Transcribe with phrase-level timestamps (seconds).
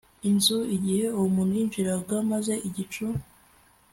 [0.29, 3.05] inzu igihe uwo muntu yinjiraga maze igicu